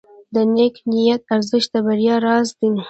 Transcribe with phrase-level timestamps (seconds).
[0.33, 2.69] د نیک نیت ارزښت د بریا راز دی.